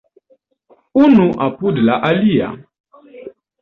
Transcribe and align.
Unu 1.03 1.27
apud 1.47 1.75
la 1.87 1.95
alia. 2.11 2.47